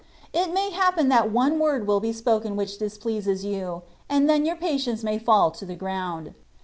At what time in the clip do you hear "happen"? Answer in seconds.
0.71-1.09